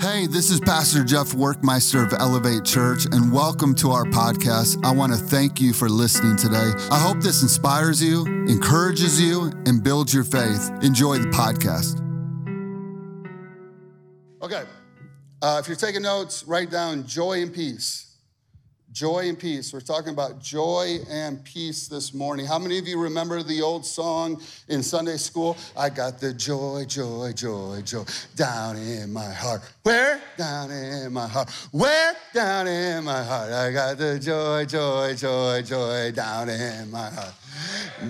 [0.00, 4.82] Hey, this is Pastor Jeff Workmeister of Elevate Church, and welcome to our podcast.
[4.82, 6.72] I want to thank you for listening today.
[6.90, 10.70] I hope this inspires you, encourages you, and builds your faith.
[10.80, 12.00] Enjoy the podcast.
[14.40, 14.62] Okay,
[15.42, 18.09] uh, if you're taking notes, write down joy and peace.
[18.92, 19.72] Joy and peace.
[19.72, 22.44] We're talking about joy and peace this morning.
[22.44, 25.56] How many of you remember the old song in Sunday school?
[25.76, 28.02] I got the joy, joy, joy, joy
[28.34, 29.62] down in my heart.
[29.84, 30.20] Where?
[30.36, 31.50] Down in my heart.
[31.70, 32.16] Where?
[32.34, 33.52] Down in my heart.
[33.52, 37.34] I got the joy, joy, joy, joy down in my heart.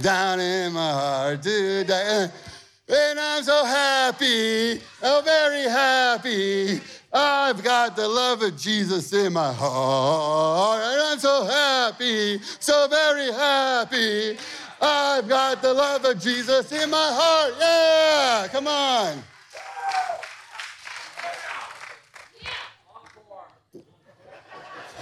[0.00, 1.42] Down in my heart.
[1.42, 6.80] Dude, and I'm so happy, oh, very happy.
[7.12, 13.32] I've got the love of Jesus in my heart, and I'm so happy, so very
[13.32, 14.38] happy.
[14.80, 17.54] I've got the love of Jesus in my heart.
[17.58, 19.22] Yeah, come on.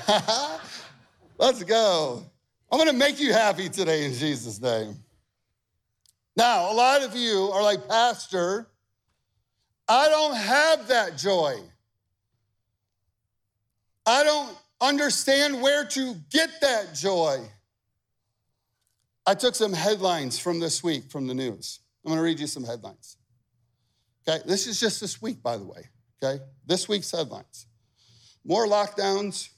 [1.38, 2.24] Let's go.
[2.72, 4.96] I'm going to make you happy today in Jesus' name.
[6.36, 8.68] Now, a lot of you are like, Pastor,
[9.86, 11.60] I don't have that joy.
[14.08, 17.40] I don't understand where to get that joy.
[19.26, 21.80] I took some headlines from this week from the news.
[22.04, 23.18] I'm going to read you some headlines.
[24.26, 25.90] Okay, this is just this week, by the way.
[26.22, 27.66] Okay, this week's headlines
[28.44, 29.50] more lockdowns,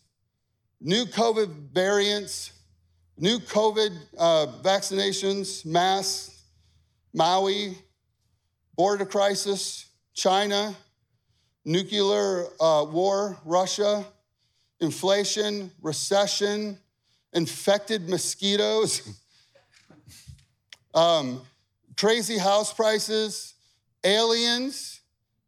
[0.81, 2.53] new COVID variants,
[3.17, 6.43] new COVID uh, vaccinations, masks,
[7.15, 7.79] Maui,
[8.75, 10.75] border crisis, China,
[11.65, 14.05] nuclear uh, war, Russia,
[14.81, 16.79] inflation, recession,
[17.33, 19.03] infected mosquitoes,
[20.95, 21.43] um,
[21.97, 23.55] crazy house prices,
[24.05, 25.01] aliens,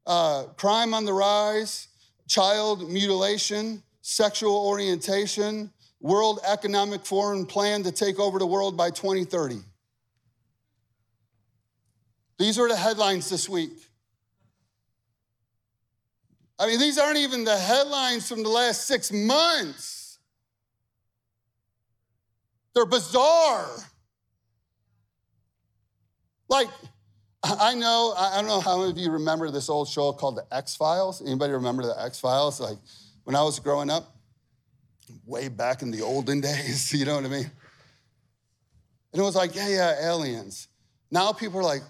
[0.07, 1.89] uh, crime on the rise,
[2.29, 9.61] child mutilation, sexual orientation, World Economic Forum plan to take over the world by 2030.
[12.39, 13.71] These are the headlines this week.
[16.59, 20.19] I mean, these aren't even the headlines from the last six months.
[22.75, 23.69] They're bizarre.
[26.49, 26.69] Like,
[27.43, 30.47] I know, I don't know how many of you remember this old show called The
[30.55, 31.21] X Files.
[31.21, 32.61] Anybody remember The X Files?
[32.61, 32.79] Like,
[33.25, 34.17] when I was growing up,
[35.27, 37.51] way back in the olden days, you know what I mean?
[39.13, 40.69] And it was like, yeah, yeah, aliens.
[41.11, 41.83] Now people are like,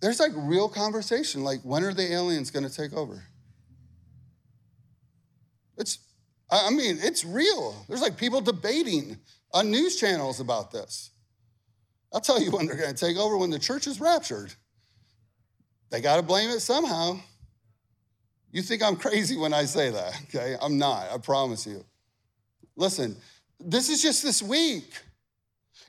[0.00, 3.22] there's like real conversation like when are the aliens going to take over?
[5.76, 5.98] It's
[6.50, 7.84] i mean it's real.
[7.88, 9.18] There's like people debating
[9.52, 11.10] on news channels about this.
[12.12, 14.52] I'll tell you when they're going to take over when the church is raptured.
[15.90, 17.20] They got to blame it somehow.
[18.50, 20.56] You think i'm crazy when i say that okay?
[20.60, 21.84] I'm not i promise you.
[22.76, 23.16] Listen
[23.60, 24.92] this is just this week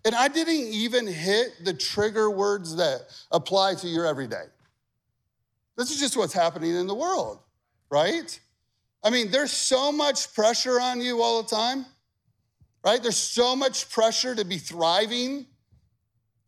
[0.05, 3.01] and I didn't even hit the trigger words that
[3.31, 4.45] apply to your everyday.
[5.77, 7.39] This is just what's happening in the world,
[7.89, 8.39] right?
[9.03, 11.85] I mean, there's so much pressure on you all the time,
[12.83, 13.01] right?
[13.01, 15.45] There's so much pressure to be thriving,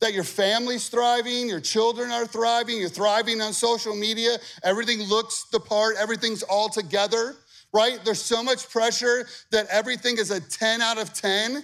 [0.02, 5.46] that your family's thriving, your children are thriving, you're thriving on social media, everything looks
[5.52, 7.36] the part, everything's all together,
[7.72, 8.00] right?
[8.04, 11.64] There's so much pressure that everything is a 10 out of 10.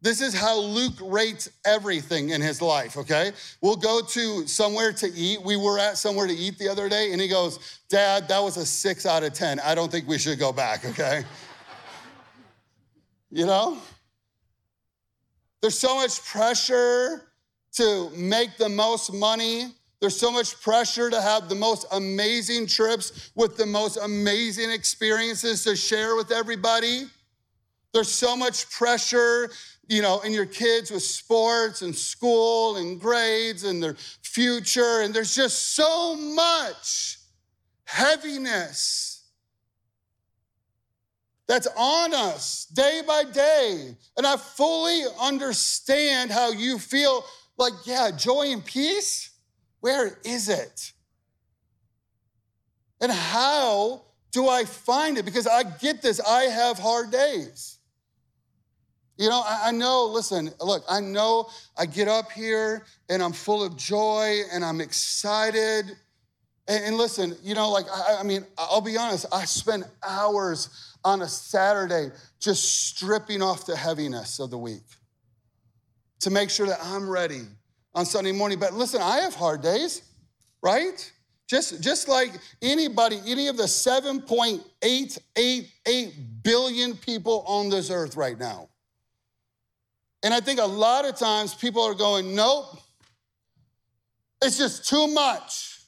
[0.00, 3.32] This is how Luke rates everything in his life, okay?
[3.60, 5.42] We'll go to somewhere to eat.
[5.42, 8.56] We were at somewhere to eat the other day, and he goes, Dad, that was
[8.56, 9.58] a six out of 10.
[9.58, 11.24] I don't think we should go back, okay?
[13.30, 13.78] you know?
[15.60, 17.24] There's so much pressure
[17.72, 19.66] to make the most money.
[20.00, 25.64] There's so much pressure to have the most amazing trips with the most amazing experiences
[25.64, 27.06] to share with everybody.
[27.92, 29.50] There's so much pressure
[29.88, 35.00] you know, and your kids with sports and school and grades and their future.
[35.00, 37.18] And there's just so much
[37.84, 39.24] heaviness
[41.48, 43.96] that's on us day by day.
[44.18, 47.24] And I fully understand how you feel
[47.56, 49.30] like, yeah, joy and peace,
[49.80, 50.92] where is it?
[53.00, 54.02] And how
[54.32, 55.24] do I find it?
[55.24, 57.77] Because I get this, I have hard days.
[59.18, 63.64] You know, I, know, listen, look, I know I get up here and I'm full
[63.64, 65.86] of joy and I'm excited.
[66.68, 71.22] And, listen, you know, like, I, I mean, I'll be honest, I spend hours on
[71.22, 74.84] a Saturday just stripping off the heaviness of the week
[76.20, 77.40] to make sure that I'm ready
[77.94, 78.60] on Sunday morning.
[78.60, 80.02] But listen, I have hard days,
[80.62, 81.12] right?
[81.48, 82.30] Just, just like
[82.62, 86.12] anybody, any of the 7.888
[86.44, 88.68] billion people on this earth right now.
[90.22, 92.78] And I think a lot of times people are going, nope,
[94.42, 95.80] it's just too much.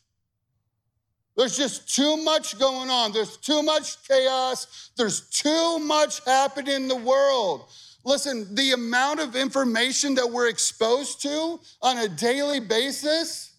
[1.36, 3.12] There's just too much going on.
[3.12, 4.90] There's too much chaos.
[4.96, 7.70] There's too much happening in the world.
[8.04, 13.50] Listen, the amount of information that we're exposed to on a daily basis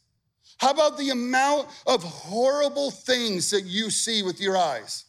[0.62, 5.06] how about the amount of horrible things that you see with your eyes?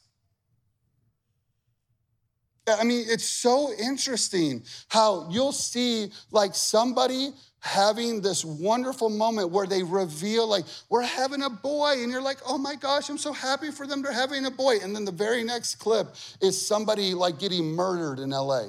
[2.68, 7.32] I mean, it's so interesting how you'll see like somebody
[7.62, 12.38] having this wonderful moment where they reveal, like, we're having a boy, and you're like,
[12.46, 14.78] oh my gosh, I'm so happy for them they're having a boy.
[14.82, 16.08] And then the very next clip
[16.40, 18.66] is somebody like getting murdered in LA,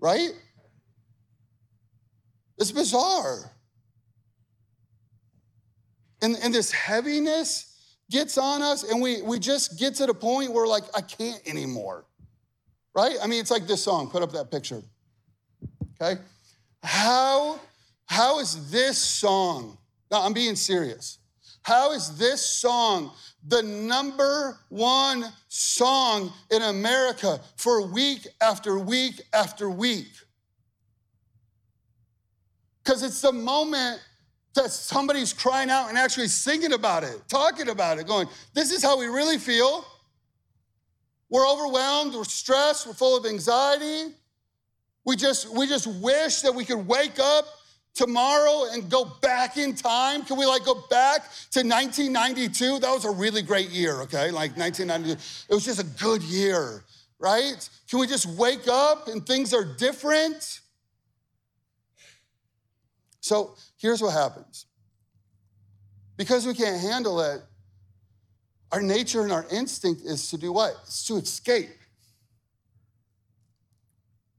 [0.00, 0.30] right?
[2.58, 3.52] It's bizarre.
[6.20, 7.72] And, and this heaviness
[8.10, 11.40] gets on us, and we, we just get to the point where, like, I can't
[11.46, 12.04] anymore.
[12.94, 13.16] Right?
[13.22, 14.10] I mean, it's like this song.
[14.10, 14.82] Put up that picture.
[16.00, 16.20] Okay?
[16.82, 17.60] How,
[18.06, 19.78] how is this song?
[20.10, 21.18] Now, I'm being serious.
[21.62, 23.12] How is this song
[23.46, 30.08] the number one song in America for week after week after week?
[32.82, 34.00] Because it's the moment
[34.54, 38.82] that somebody's crying out and actually singing about it, talking about it, going, This is
[38.82, 39.84] how we really feel.
[41.30, 44.14] We're overwhelmed, we're stressed, we're full of anxiety.
[45.04, 47.46] We just, we just wish that we could wake up
[47.98, 50.24] tomorrow and go back in time?
[50.24, 52.78] Can we like go back to 1992?
[52.78, 54.30] That was a really great year, okay?
[54.30, 55.20] Like 1992.
[55.50, 56.84] It was just a good year,
[57.18, 57.68] right?
[57.90, 60.60] Can we just wake up and things are different?
[63.20, 64.66] So here's what happens
[66.16, 67.42] because we can't handle it,
[68.72, 70.74] our nature and our instinct is to do what?
[70.82, 71.68] It's to escape.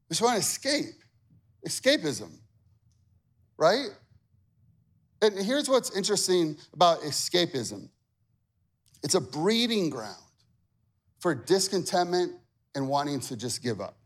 [0.10, 0.96] We just want to escape.
[1.68, 2.32] Escapism,
[3.58, 3.90] right?
[5.22, 7.90] And here's what's interesting about escapism
[9.02, 10.22] it's a breeding ground
[11.20, 12.34] for discontentment
[12.76, 13.98] and wanting to just give up.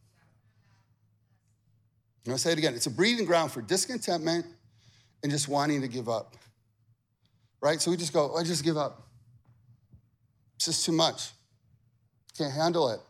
[2.25, 4.45] I'm gonna say it again it's a breeding ground for discontentment
[5.21, 6.35] and just wanting to give up.
[7.61, 7.79] Right?
[7.81, 9.07] So we just go, oh, I just give up.
[10.63, 11.31] It's just too much.
[12.37, 13.01] Can't handle it.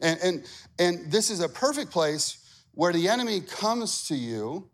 [0.00, 0.44] And, and,
[0.78, 2.38] and this is a perfect place
[2.72, 4.70] where the enemy comes to you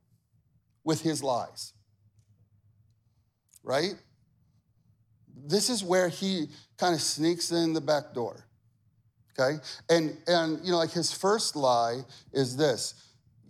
[0.84, 1.72] with his lies.
[3.64, 3.96] Right?
[5.44, 8.44] This is where he kind of sneaks in the back door.
[9.36, 9.58] Okay?
[9.90, 12.94] And and you know, like his first lie is this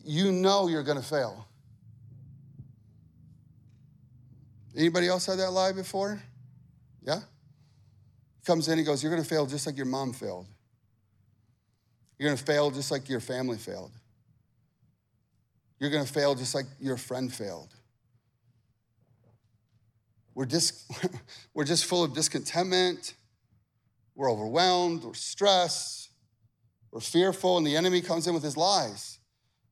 [0.02, 1.46] you know you're gonna fail.
[4.74, 6.22] Anybody else had that lie before?
[7.02, 7.20] Yeah?
[8.48, 10.46] Comes in, he goes, You're gonna fail just like your mom failed.
[12.18, 13.92] You're gonna fail just like your family failed.
[15.78, 17.74] You're gonna fail just like your friend failed.
[20.34, 20.90] We're just,
[21.54, 23.12] we're just full of discontentment.
[24.14, 25.04] We're overwhelmed.
[25.04, 26.08] We're stressed.
[26.90, 27.58] We're fearful.
[27.58, 29.18] And the enemy comes in with his lies.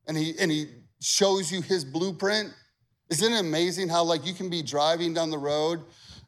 [0.07, 0.67] And he, and he
[1.01, 2.53] shows you his blueprint
[3.09, 5.81] isn't it amazing how like you can be driving down the road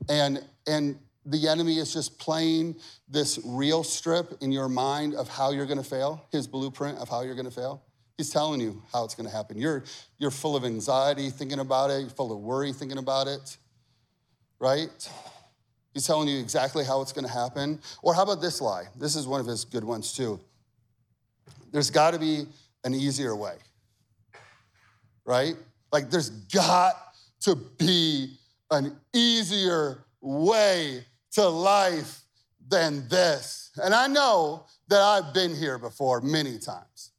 [0.07, 2.75] and and the enemy is just playing
[3.07, 7.21] this real strip in your mind of how you're to fail, his blueprint of how
[7.21, 7.83] you're to fail.
[8.17, 9.57] He's telling you how it's to happen.
[9.57, 9.83] You're
[10.17, 13.57] you're full of anxiety thinking about it, you're full of worry thinking about it.
[14.59, 15.09] Right?
[15.93, 17.79] He's telling you exactly how it's to happen.
[18.01, 18.85] Or how about this lie?
[18.97, 20.39] This is one of his good ones too.
[21.71, 22.45] There's got to be
[22.83, 23.55] an easier way.
[25.25, 25.55] Right?
[25.91, 26.95] Like, there's got
[27.41, 28.37] to be
[28.71, 32.21] an easier way to life
[32.67, 33.71] than this.
[33.83, 37.11] And I know that I've been here before many times,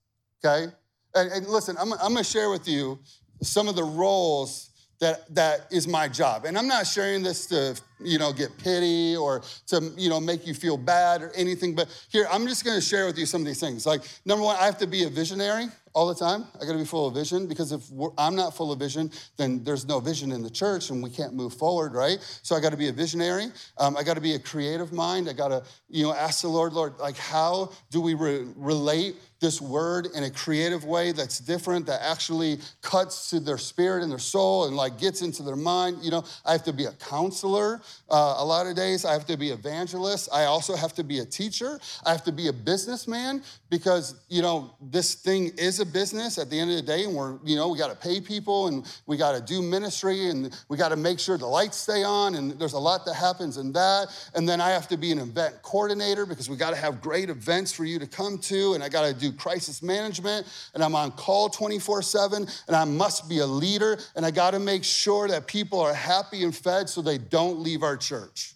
[0.44, 0.72] okay?
[1.14, 2.98] And, and listen, I'm, I'm gonna share with you
[3.42, 6.44] some of the roles that, that is my job.
[6.44, 10.46] And I'm not sharing this to, you know, get pity or to, you know, make
[10.46, 13.46] you feel bad or anything, but here, I'm just gonna share with you some of
[13.46, 13.86] these things.
[13.86, 16.44] Like, number one, I have to be a visionary all the time.
[16.56, 17.82] I got to be full of vision because if
[18.16, 21.34] I'm not full of vision, then there's no vision in the church and we can't
[21.34, 22.18] move forward, right?
[22.42, 23.46] So I got to be a visionary.
[23.76, 25.28] Um, I got to be a creative mind.
[25.28, 29.16] I got to, you know, ask the Lord, Lord, like, how do we re- relate
[29.40, 34.12] this word in a creative way that's different, that actually cuts to their spirit and
[34.12, 35.98] their soul and like gets into their mind?
[36.02, 37.80] You know, I have to be a counselor.
[38.10, 40.28] Uh, a lot of days I have to be evangelist.
[40.32, 41.78] I also have to be a teacher.
[42.04, 46.50] I have to be a businessman because, you know, this thing is a business at
[46.50, 47.04] the end of the day.
[47.04, 50.28] And we're, you know, we got to pay people and we got to do ministry
[50.28, 52.34] and we got to make sure the lights stay on.
[52.34, 54.08] And there's a lot that happens in that.
[54.34, 57.30] And then I have to be an event coordinator because we got to have great
[57.30, 58.74] events for you to come to.
[58.74, 60.48] And I got to do crisis management.
[60.74, 62.46] And I'm on call 24 7.
[62.66, 63.98] And I must be a leader.
[64.16, 67.60] And I got to make sure that people are happy and fed so they don't
[67.60, 68.54] leave our church.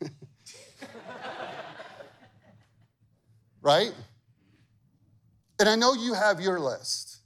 [3.62, 3.92] right?
[5.58, 7.18] And I know you have your list,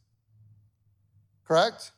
[1.44, 1.92] correct?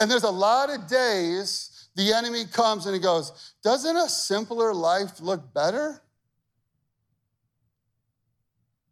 [0.00, 4.74] And there's a lot of days the enemy comes and he goes, Doesn't a simpler
[4.74, 6.02] life look better?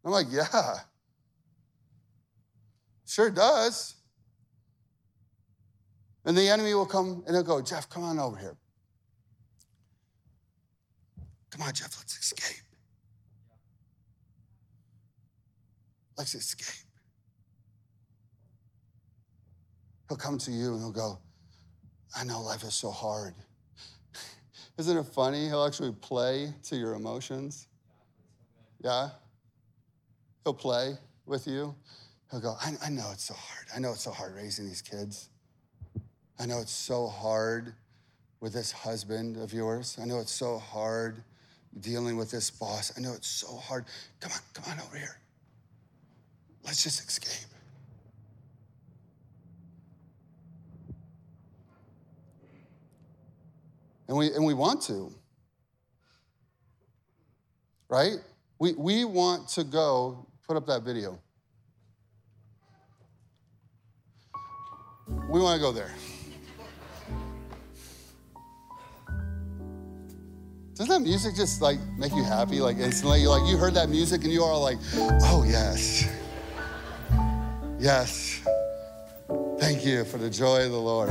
[0.05, 0.75] I'm like, Yeah,
[3.05, 3.95] sure does.
[6.25, 8.55] And the enemy will come and he'll go, Jeff, come on over here.
[11.49, 12.63] Come on, Jeff, let's escape.
[16.17, 16.87] Let's escape.
[20.07, 21.19] He'll come to you and he'll go,
[22.15, 23.33] I know life is so hard.
[24.77, 25.47] Isn't it funny?
[25.47, 27.67] He'll actually play to your emotions.
[28.83, 29.09] Yeah?
[30.43, 30.93] He'll play
[31.25, 31.75] with you.
[32.29, 33.67] He'll go, I, I know it's so hard.
[33.75, 35.30] I know it's so hard raising these kids.
[36.39, 37.73] I know it's so hard
[38.39, 39.97] with this husband of yours.
[40.01, 41.23] I know it's so hard
[41.79, 42.91] dealing with this boss.
[42.97, 43.85] I know it's so hard.
[44.19, 45.17] Come on, come on over here.
[46.65, 47.47] Let's just escape.
[54.07, 55.13] And we, and we want to,
[57.87, 58.17] right?
[58.59, 61.17] We, we want to go, put up that video.
[65.29, 65.93] We want to go there.
[70.75, 72.61] Doesn't that music just like make you happy?
[72.61, 76.09] Like instantly, like you heard that music and you are like, oh yes.
[77.79, 78.41] Yes.
[79.59, 81.09] Thank you for the joy of the Lord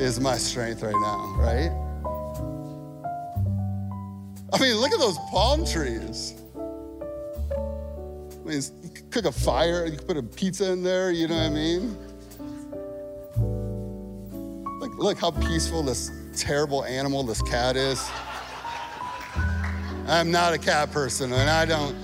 [0.00, 1.70] is my strength right now, right?
[4.52, 6.34] I mean, look at those palm trees.
[6.56, 6.60] I
[8.44, 11.36] mean, you could cook a fire, you could put a pizza in there, you know
[11.36, 11.96] what I mean?
[14.80, 18.00] Look, look how peaceful this terrible animal this cat is.
[20.08, 21.94] I'm not a cat person, and I don't,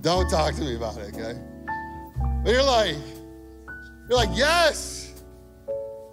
[0.00, 1.38] don't talk to me about it, okay?
[2.42, 2.96] But you're like,
[4.08, 5.12] you're like, yes,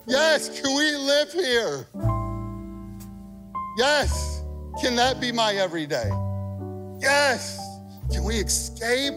[0.06, 1.88] yes, can we live here?
[3.78, 4.44] Yes,
[4.82, 6.10] can that be my everyday?
[7.00, 7.58] Yes,
[8.12, 9.14] can we escape?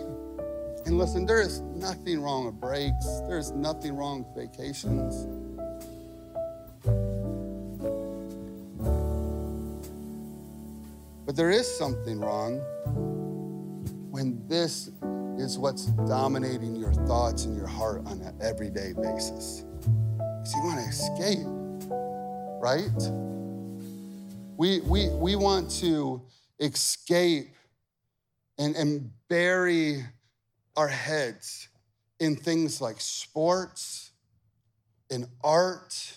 [0.86, 5.26] And listen, there is nothing wrong with breaks, there's nothing wrong with vacations.
[11.28, 12.56] But there is something wrong
[14.10, 14.90] when this
[15.36, 19.66] is what's dominating your thoughts and your heart on an everyday basis.
[19.76, 21.46] Because you want to escape,
[22.62, 23.12] right?
[24.56, 26.22] We, we, we want to
[26.60, 27.50] escape
[28.56, 30.06] and, and bury
[30.78, 31.68] our heads
[32.20, 34.12] in things like sports,
[35.10, 36.16] in art,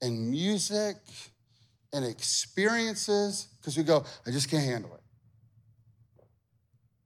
[0.00, 0.94] and music,
[1.92, 5.00] and experiences because we go, I just can't handle it.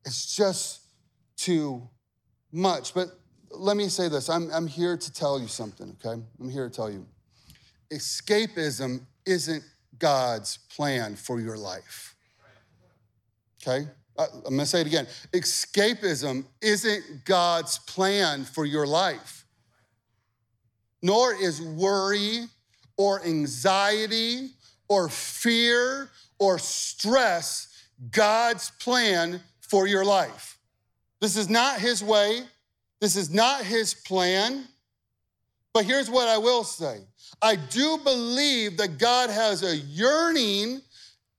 [0.04, 0.80] It's just
[1.36, 1.88] too
[2.50, 2.94] much.
[2.94, 3.08] But
[3.50, 6.20] let me say this I'm, I'm here to tell you something, okay?
[6.40, 7.06] I'm here to tell you.
[7.92, 9.62] Escapism isn't
[9.98, 12.16] God's plan for your life,
[13.62, 13.86] okay?
[14.18, 15.06] Uh, I'm gonna say it again.
[15.32, 19.44] Escapism isn't God's plan for your life,
[21.02, 22.46] nor is worry
[22.96, 24.50] or anxiety
[24.92, 30.58] or fear or stress God's plan for your life.
[31.18, 32.42] This is not His way,
[33.00, 34.64] this is not His plan.
[35.72, 36.98] But here's what I will say
[37.40, 40.82] I do believe that God has a yearning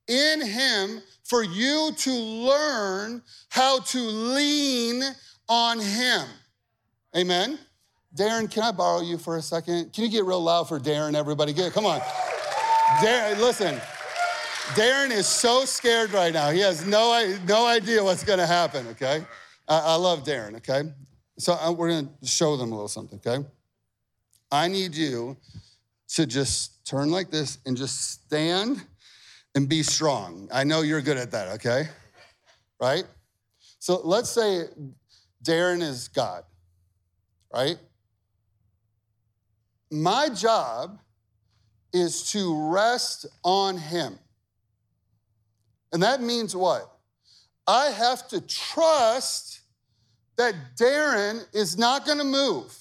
[0.07, 5.03] in Him for you to learn how to lean
[5.47, 6.25] on Him.
[7.15, 7.59] Amen.
[8.15, 9.93] Darren, can I borrow you for a second?
[9.93, 11.53] Can you get real loud for Darren, everybody?
[11.53, 12.01] Get, come on.
[13.01, 13.75] Darren, listen.
[14.75, 16.49] Darren is so scared right now.
[16.51, 19.25] He has no, no idea what's going to happen, okay?
[19.67, 20.83] I, I, love Darren, okay?
[21.37, 23.45] So I, uh, we're going to show them a little something, okay?
[24.51, 25.37] I need you
[26.09, 28.81] to just turn like this and just stand
[29.55, 30.47] and be strong.
[30.51, 31.89] I know you're good at that, okay?
[32.79, 33.03] Right?
[33.79, 34.65] So let's say
[35.43, 36.43] Darren is God,
[37.53, 37.77] right?
[39.93, 40.97] my job
[41.93, 44.17] is to rest on Him.
[45.91, 46.89] And that means what?
[47.67, 49.61] I have to trust
[50.37, 52.75] that Darren is not going to move,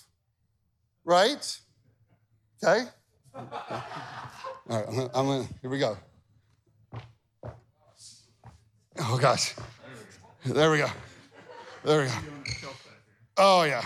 [1.05, 1.61] right?
[2.65, 2.87] Okay?
[3.35, 3.45] All
[4.69, 5.97] right, I'm gonna, I'm gonna, here we go.
[8.99, 9.55] Oh gosh.
[10.45, 10.89] There we go.
[11.85, 12.13] There we go.
[13.37, 13.85] Oh yeah.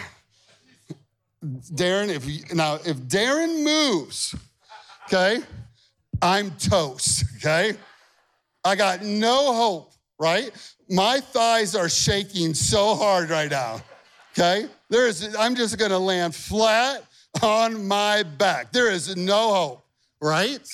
[1.43, 4.35] Darren, if you, now if Darren moves,
[5.07, 5.41] okay,
[6.23, 7.75] I'm toast, okay?
[8.65, 10.51] I got no hope, right?
[10.89, 13.81] My thighs are shaking so hard right now,
[14.33, 14.67] okay?
[14.89, 17.05] There is, I'm just gonna land flat
[17.43, 18.73] on my back.
[18.73, 19.85] There is no hope,
[20.21, 20.67] right?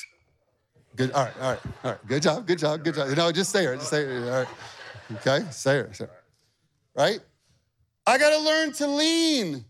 [0.95, 2.07] Good, all right, all right, all right.
[2.07, 3.09] Good job, good job, good job.
[3.17, 4.47] Know, just stay here, just stay here, all right.
[5.15, 6.13] Okay, stay here, stay here.
[6.95, 7.19] Right?
[8.05, 9.65] I gotta learn to lean.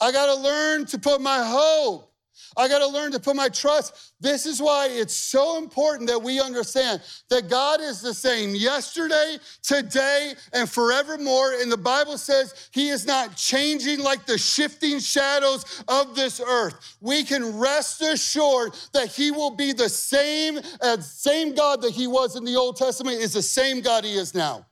[0.00, 2.13] I gotta learn to put my hope
[2.56, 4.12] I got to learn to put my trust.
[4.20, 9.38] This is why it's so important that we understand that God is the same yesterday,
[9.62, 11.54] today, and forevermore.
[11.60, 16.96] And the Bible says He is not changing like the shifting shadows of this earth.
[17.00, 22.06] We can rest assured that He will be the same, uh, same God that He
[22.06, 24.66] was in the Old Testament is the same God He is now.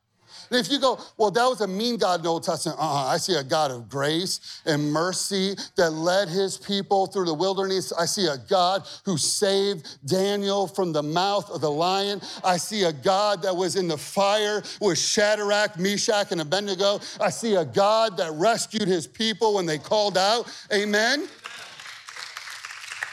[0.52, 3.06] And if you go, well, that was a mean God in the Old Testament, uh-uh.
[3.06, 7.90] I see a God of grace and mercy that led his people through the wilderness.
[7.90, 12.20] I see a God who saved Daniel from the mouth of the lion.
[12.44, 17.00] I see a God that was in the fire with Shadrach, Meshach, and Abednego.
[17.18, 20.54] I see a God that rescued his people when they called out.
[20.70, 21.28] Amen.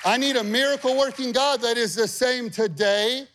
[0.04, 3.28] I need a miracle working God that is the same today,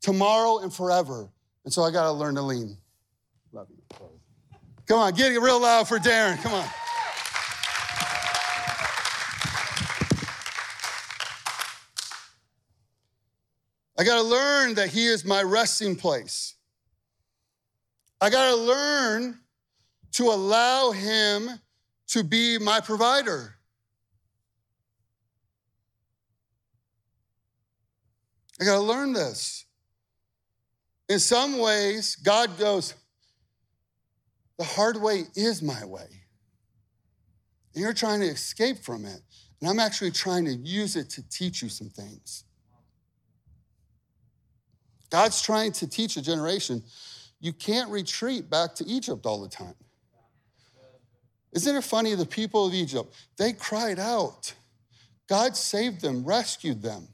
[0.00, 1.28] tomorrow, and forever.
[1.64, 2.78] And so I got to learn to lean.
[4.88, 6.42] Come on, get it real loud for Darren.
[6.42, 6.66] Come on.
[13.98, 16.54] I got to learn that He is my resting place.
[18.18, 19.38] I got to learn
[20.12, 21.50] to allow Him
[22.08, 23.56] to be my provider.
[28.58, 29.66] I got to learn this.
[31.10, 32.94] In some ways, God goes,
[34.58, 36.08] the hard way is my way.
[37.74, 39.20] And you're trying to escape from it.
[39.60, 42.44] And I'm actually trying to use it to teach you some things.
[45.10, 46.82] God's trying to teach a generation
[47.40, 49.74] you can't retreat back to Egypt all the time.
[51.52, 52.14] Isn't it funny?
[52.14, 54.52] The people of Egypt, they cried out.
[55.28, 57.08] God saved them, rescued them.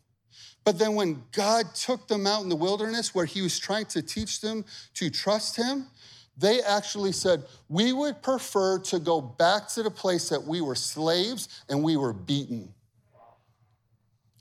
[0.65, 4.01] But then when God took them out in the wilderness where he was trying to
[4.01, 5.87] teach them to trust him,
[6.37, 10.75] they actually said, We would prefer to go back to the place that we were
[10.75, 12.75] slaves and we were beaten.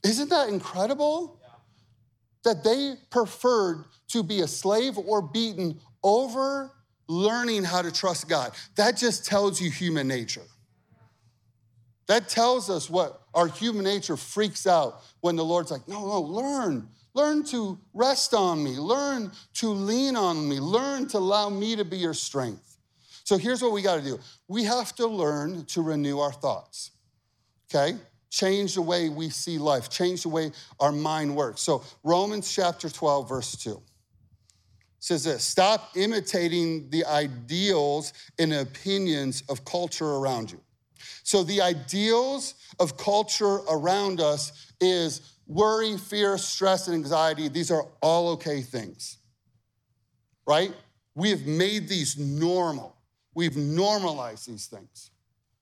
[0.03, 1.39] Isn't that incredible?
[2.43, 6.71] That they preferred to be a slave or beaten over
[7.07, 8.51] learning how to trust God.
[8.75, 10.41] That just tells you human nature.
[12.07, 16.21] That tells us what our human nature freaks out when the Lord's like, no, no,
[16.21, 16.89] learn.
[17.13, 18.71] Learn to rest on me.
[18.77, 20.59] Learn to lean on me.
[20.59, 22.77] Learn to allow me to be your strength.
[23.23, 26.91] So here's what we got to do we have to learn to renew our thoughts,
[27.73, 27.97] okay?
[28.29, 31.61] Change the way we see life, change the way our mind works.
[31.61, 33.81] So, Romans chapter 12, verse 2
[34.99, 40.59] says this Stop imitating the ideals and opinions of culture around you.
[41.23, 47.85] So, the ideals of culture around us is worry, fear, stress, and anxiety, these are
[48.01, 49.17] all okay things,
[50.47, 50.73] right?
[51.15, 52.95] We have made these normal.
[53.35, 55.11] We've normalized these things.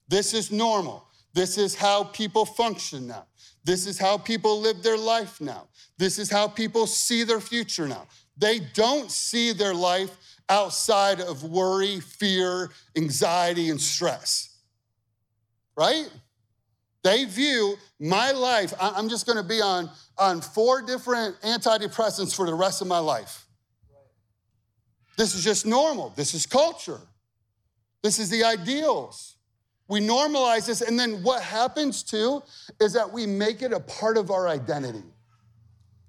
[0.08, 1.06] This is normal.
[1.34, 3.26] This is how people function now.
[3.64, 5.68] This is how people live their life now.
[5.98, 8.08] This is how people see their future now.
[8.38, 10.18] They don't see their life
[10.50, 14.58] outside of worry, fear, anxiety, and stress,
[15.78, 16.10] right?
[17.04, 22.54] They view my life, I'm just gonna be on, on four different antidepressants for the
[22.54, 23.46] rest of my life.
[25.18, 26.14] This is just normal.
[26.16, 27.00] This is culture.
[28.02, 29.36] This is the ideals.
[29.88, 32.42] We normalize this, and then what happens too
[32.80, 35.04] is that we make it a part of our identity.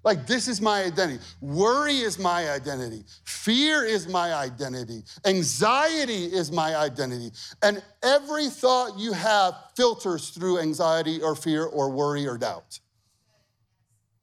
[0.04, 1.22] Like, this is my identity.
[1.40, 3.04] Worry is my identity.
[3.24, 5.04] Fear is my identity.
[5.24, 7.30] Anxiety is my identity.
[7.62, 12.80] And every thought you have filters through anxiety or fear or worry or doubt.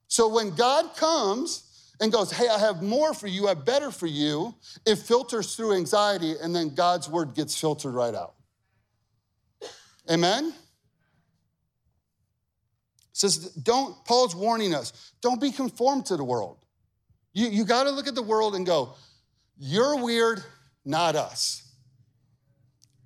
[0.09, 3.91] So when God comes and goes, Hey, I have more for you, I have better
[3.91, 8.33] for you, it filters through anxiety, and then God's word gets filtered right out.
[10.09, 10.53] Amen?
[13.19, 16.57] Says, don't, Paul's warning us, don't be conformed to the world.
[17.33, 18.95] You, you got to look at the world and go,
[19.57, 20.43] you're weird,
[20.85, 21.63] not us.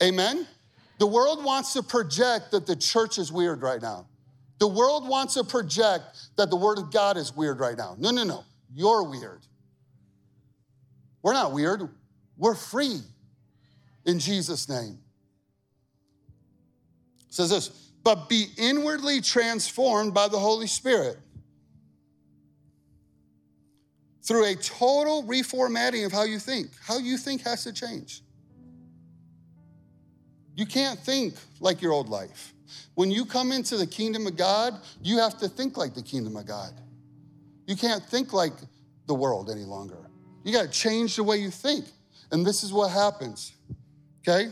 [0.02, 0.48] Amen?
[1.00, 4.08] The world wants to project that the church is weird right now.
[4.60, 6.04] The world wants to project
[6.38, 7.96] that the word of God is weird right now.
[7.98, 8.44] No, no, no.
[8.72, 9.42] You're weird.
[11.22, 11.90] We're not weird.
[12.38, 13.00] We're free
[14.06, 15.00] in Jesus' name.
[17.28, 21.18] It says this, but be inwardly transformed by the Holy Spirit
[24.24, 26.70] through a total reformatting of how you think.
[26.86, 28.22] How you think has to change.
[30.56, 32.54] You can't think like your old life.
[32.96, 36.38] When you come into the kingdom of God, you have to think like the kingdom
[36.38, 36.74] of God.
[37.66, 38.54] You can't think like
[39.08, 40.10] the world any longer.
[40.44, 41.86] You got to change the way you think.
[42.32, 43.54] And this is what happens,
[44.22, 44.52] okay?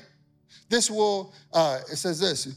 [0.70, 2.56] This will, uh, it says this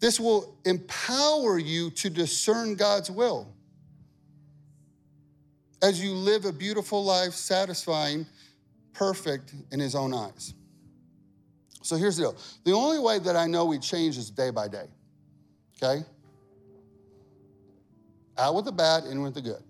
[0.00, 3.48] this will empower you to discern God's will
[5.82, 8.26] as you live a beautiful life, satisfying,
[8.92, 10.54] perfect in His own eyes.
[11.82, 14.68] So here's the deal the only way that I know we change is day by
[14.68, 14.86] day,
[15.82, 16.04] okay?
[18.38, 19.62] Out with the bad, in with the good.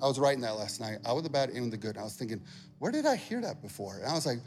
[0.00, 0.98] I was writing that last night.
[1.06, 1.96] Out with the bad, in with the good.
[1.96, 2.40] And I was thinking,
[2.78, 3.96] where did I hear that before?
[3.96, 4.38] And I was like,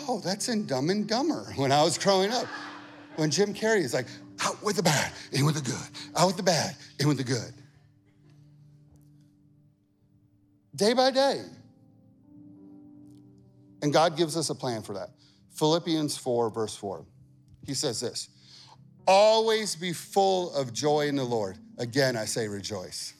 [0.00, 2.46] oh, that's in Dumb and Dumber when I was growing up.
[3.18, 4.06] When Jim Carrey is like,
[4.44, 5.88] out with the bad, in with the good.
[6.16, 7.52] Out with the bad, in with the good.
[10.76, 11.42] Day by day.
[13.82, 15.10] And God gives us a plan for that.
[15.50, 17.04] Philippians 4, verse 4.
[17.66, 18.28] He says this
[19.04, 21.58] Always be full of joy in the Lord.
[21.76, 23.14] Again, I say rejoice.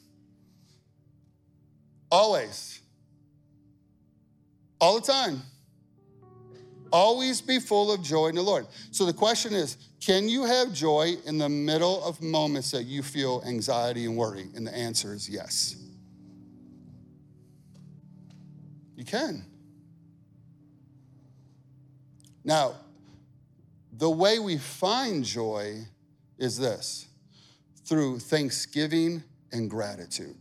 [2.09, 2.81] Always.
[4.81, 5.43] All the time.
[6.91, 8.67] Always be full of joy in the Lord.
[8.91, 13.03] So the question is can you have joy in the middle of moments that you
[13.03, 14.47] feel anxiety and worry?
[14.55, 15.77] And the answer is yes.
[18.97, 19.45] You can.
[22.45, 22.75] Now,
[23.93, 25.85] the way we find joy
[26.39, 27.07] is this
[27.85, 29.23] through thanksgiving
[29.53, 30.37] and gratitude.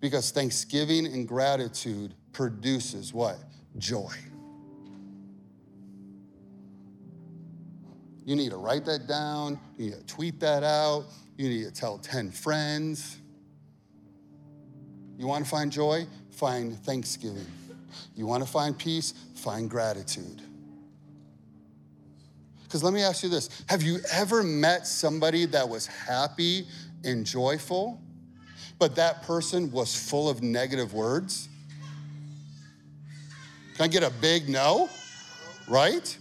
[0.00, 3.38] Because thanksgiving and gratitude produces what?
[3.78, 4.12] Joy.
[8.26, 11.04] You need to write that down, you need to tweet that out,
[11.38, 13.18] you need to tell 10 friends.
[15.16, 16.06] You want to find joy?
[16.32, 17.46] Find thanksgiving.
[18.16, 19.14] You want to find peace?
[19.36, 20.42] Find gratitude.
[22.64, 26.66] Because let me ask you this Have you ever met somebody that was happy
[27.04, 28.00] and joyful,
[28.80, 31.48] but that person was full of negative words?
[33.76, 34.90] Can I get a big no?
[35.68, 36.18] Right?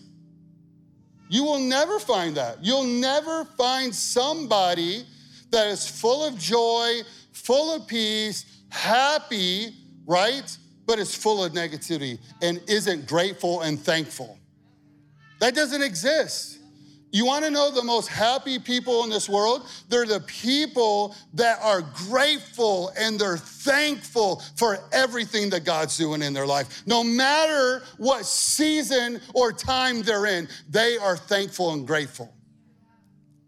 [1.27, 2.63] You will never find that.
[2.63, 5.05] You'll never find somebody
[5.51, 10.57] that is full of joy, full of peace, happy, right?
[10.85, 14.37] but is full of negativity and isn't grateful and thankful.
[15.39, 16.54] That doesn't exist.
[17.15, 19.69] You want to know the most happy people in this world?
[19.87, 26.33] They're the people that are grateful and they're thankful for everything that God's doing in
[26.33, 26.83] their life.
[26.85, 32.34] No matter what season or time they're in, they are thankful and grateful.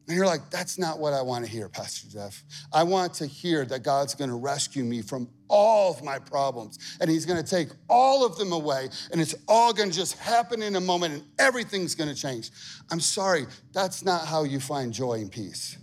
[0.07, 2.41] And you're like, that's not what I want to hear, Pastor Jeff.
[2.71, 6.97] I want to hear that God's going to rescue me from all of my problems
[7.01, 10.17] and He's going to take all of them away and it's all going to just
[10.17, 12.51] happen in a moment and everything's going to change.
[12.89, 15.77] I'm sorry, that's not how you find joy and peace.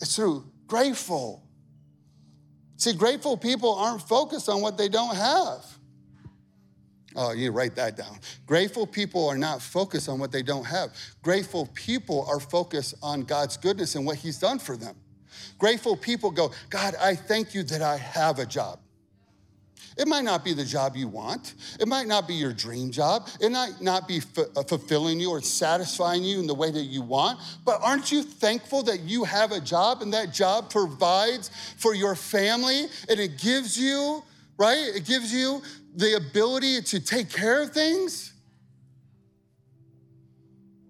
[0.00, 1.44] It's through grateful.
[2.78, 5.64] See, grateful people aren't focused on what they don't have.
[7.16, 8.18] Oh, you write that down.
[8.46, 10.90] Grateful people are not focused on what they don't have.
[11.22, 14.96] Grateful people are focused on God's goodness and what He's done for them.
[15.58, 18.80] Grateful people go, God, I thank you that I have a job.
[19.96, 21.54] It might not be the job you want.
[21.78, 23.28] It might not be your dream job.
[23.40, 26.84] It might not be f- uh, fulfilling you or satisfying you in the way that
[26.84, 27.38] you want.
[27.64, 32.16] But aren't you thankful that you have a job and that job provides for your
[32.16, 34.24] family and it gives you,
[34.58, 34.90] right?
[34.94, 35.62] It gives you
[35.94, 38.32] the ability to take care of things.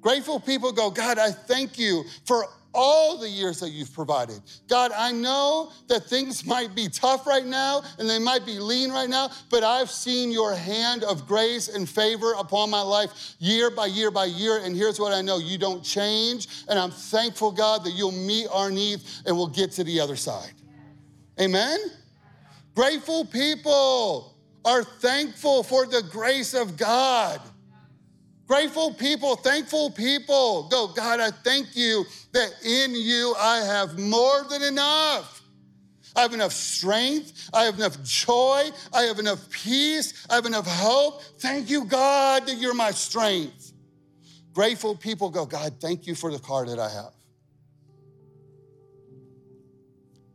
[0.00, 4.40] Grateful people go, God, I thank you for all the years that you've provided.
[4.68, 8.90] God, I know that things might be tough right now and they might be lean
[8.90, 13.70] right now, but I've seen your hand of grace and favor upon my life year
[13.70, 14.58] by year by year.
[14.58, 16.48] And here's what I know you don't change.
[16.68, 20.16] And I'm thankful, God, that you'll meet our needs and we'll get to the other
[20.16, 20.52] side.
[21.40, 21.78] Amen?
[22.74, 24.33] Grateful people
[24.64, 27.40] are thankful for the grace of God.
[28.46, 30.68] Grateful people, thankful people.
[30.68, 35.42] Go, God, I thank you that in you I have more than enough.
[36.16, 37.50] I have enough strength.
[37.52, 38.70] I have enough joy.
[38.92, 40.26] I have enough peace.
[40.30, 41.22] I have enough hope.
[41.38, 43.72] Thank you, God, that you're my strength.
[44.52, 47.12] Grateful people go, God, thank you for the car that I have.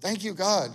[0.02, 0.72] Thank you, God.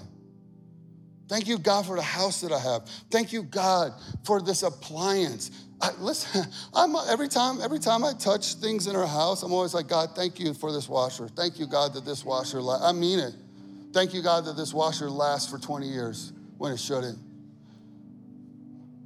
[1.28, 2.88] Thank you, God, for the house that I have.
[3.10, 3.92] Thank you, God,
[4.24, 5.50] for this appliance.
[5.80, 9.74] I, listen, I'm, every time, every time I touch things in our house, I'm always
[9.74, 11.28] like, God, thank you for this washer.
[11.28, 12.60] Thank you, God, that this washer.
[12.60, 13.34] I mean it.
[13.92, 17.18] Thank you, God, that this washer lasts for 20 years when it shouldn't.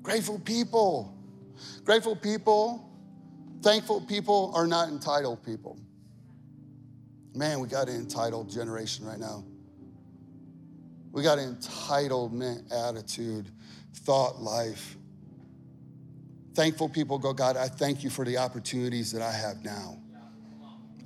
[0.03, 1.15] Grateful people.
[1.89, 2.87] Grateful people,
[3.63, 5.79] thankful people are not entitled people.
[7.35, 9.43] Man, we got an entitled generation right now.
[11.13, 13.51] We got an entitlement attitude,
[13.95, 14.97] thought life.
[16.55, 19.99] Thankful people go, God, I thank you for the opportunities that I have now.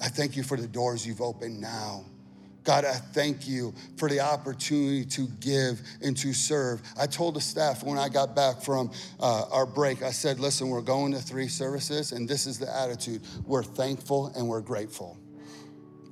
[0.00, 2.04] I thank you for the doors you've opened now.
[2.64, 6.80] God, I thank you for the opportunity to give and to serve.
[6.98, 10.68] I told the staff when I got back from uh, our break, I said, listen,
[10.68, 13.22] we're going to three services, and this is the attitude.
[13.44, 15.18] We're thankful and we're grateful.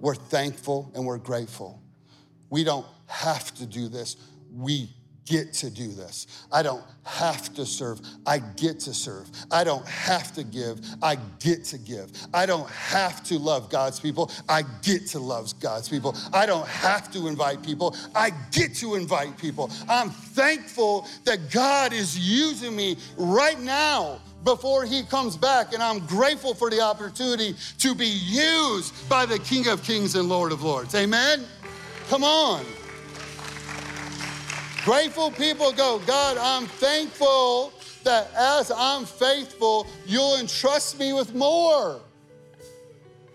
[0.00, 1.79] We're thankful and we're grateful.
[2.50, 4.16] We don't have to do this.
[4.52, 4.90] We
[5.30, 6.26] get to do this.
[6.50, 8.00] I don't have to serve.
[8.26, 9.30] I get to serve.
[9.50, 10.80] I don't have to give.
[11.00, 12.10] I get to give.
[12.34, 14.30] I don't have to love God's people.
[14.48, 16.16] I get to love God's people.
[16.32, 17.96] I don't have to invite people.
[18.14, 19.70] I get to invite people.
[19.88, 25.72] I'm thankful that God is using me right now before he comes back.
[25.74, 30.28] And I'm grateful for the opportunity to be used by the King of Kings and
[30.28, 30.94] Lord of Lords.
[30.96, 31.46] Amen?
[32.10, 32.64] Come on.
[34.84, 42.00] Grateful people go, God, I'm thankful that as I'm faithful, you'll entrust me with more.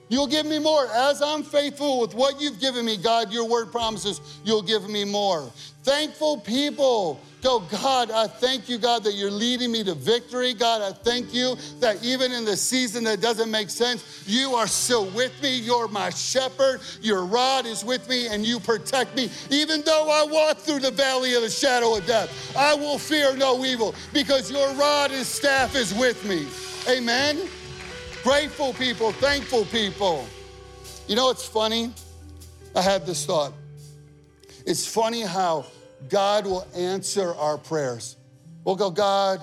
[0.09, 0.87] You'll give me more.
[0.87, 5.05] As I'm faithful with what you've given me, God, your word promises you'll give me
[5.05, 5.49] more.
[5.83, 10.55] Thankful people go, God, I thank you, God, that you're leading me to victory.
[10.55, 14.65] God, I thank you that even in the season that doesn't make sense, you are
[14.65, 15.55] still with me.
[15.59, 16.81] You're my shepherd.
[17.03, 19.29] Your rod is with me and you protect me.
[19.51, 23.37] Even though I walk through the valley of the shadow of death, I will fear
[23.37, 26.47] no evil because your rod and staff is with me.
[26.91, 27.47] Amen.
[28.23, 30.25] Grateful people, thankful people.
[31.07, 31.93] You know, it's funny.
[32.75, 33.53] I had this thought.
[34.65, 35.67] It's funny how
[36.09, 38.17] God will answer our prayers.
[38.63, 39.41] We'll go, God,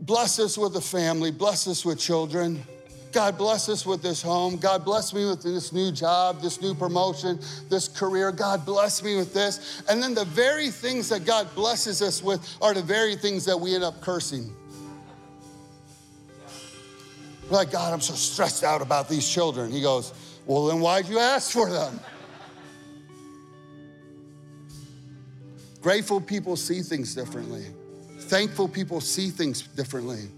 [0.00, 2.62] bless us with a family, bless us with children.
[3.14, 4.56] God bless us with this home.
[4.56, 7.38] God bless me with this new job, this new promotion,
[7.70, 8.32] this career.
[8.32, 9.84] God bless me with this.
[9.88, 13.56] And then the very things that God blesses us with are the very things that
[13.56, 14.52] we end up cursing.
[17.48, 19.70] We're like, God, I'm so stressed out about these children.
[19.70, 20.12] He goes,
[20.44, 22.00] Well, then why'd you ask for them?
[25.84, 27.66] Grateful people see things differently.
[28.20, 30.30] Thankful people see things differently.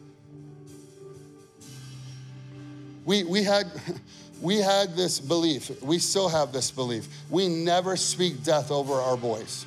[3.05, 3.67] We, we, had,
[4.43, 7.07] we had this belief, we still have this belief.
[7.31, 9.67] We never speak death over our boys.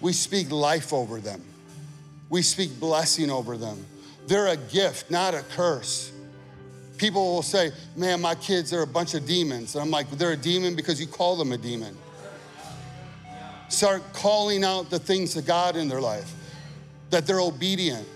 [0.00, 1.42] We speak life over them.
[2.30, 3.84] We speak blessing over them.
[4.28, 6.10] They're a gift, not a curse.
[6.96, 9.74] People will say, Man, my kids are a bunch of demons.
[9.74, 11.94] And I'm like, They're a demon because you call them a demon
[13.74, 16.32] start calling out the things of God in their life,
[17.10, 18.06] that they're obedient.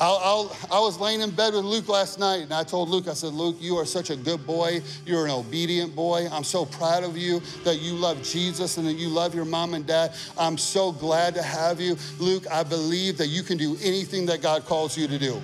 [0.00, 3.06] I'll, I'll, i was laying in bed with Luke last night, and I told Luke,
[3.06, 4.82] I said, Luke, you are such a good boy.
[5.06, 6.26] You're an obedient boy.
[6.32, 9.74] I'm so proud of you that you love Jesus and that you love your mom
[9.74, 10.14] and dad.
[10.36, 11.96] I'm so glad to have you.
[12.18, 15.40] Luke, I believe that you can do anything that God calls you to do.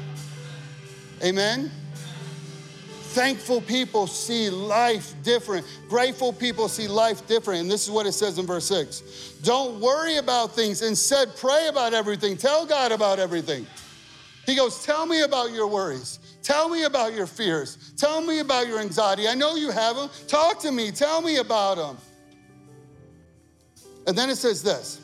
[1.22, 1.70] Amen?
[3.12, 5.66] Thankful people see life different.
[5.88, 7.62] Grateful people see life different.
[7.62, 9.38] And this is what it says in verse 6.
[9.42, 10.82] Don't worry about things.
[10.82, 12.36] Instead, pray about everything.
[12.36, 13.66] Tell God about everything.
[14.44, 16.18] He goes, Tell me about your worries.
[16.42, 17.92] Tell me about your fears.
[17.96, 19.26] Tell me about your anxiety.
[19.26, 20.10] I know you have them.
[20.26, 20.90] Talk to me.
[20.90, 21.96] Tell me about them.
[24.06, 25.00] And then it says this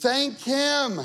[0.00, 1.00] Thank Him.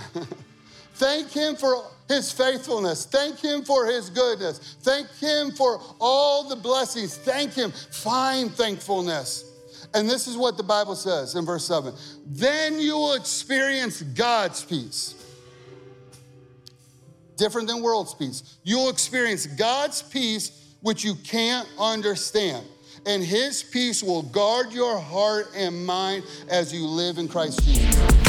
[0.95, 3.05] Thank Him for his faithfulness.
[3.05, 4.75] Thank him for his goodness.
[4.81, 7.17] Thank him for all the blessings.
[7.17, 7.71] Thank him.
[7.71, 9.45] Find thankfulness.
[9.93, 11.93] And this is what the Bible says in verse 7
[12.25, 15.15] then you will experience God's peace.
[17.37, 18.57] Different than world's peace.
[18.63, 22.65] You'll experience God's peace, which you can't understand.
[23.05, 28.20] And his peace will guard your heart and mind as you live in Christ Jesus.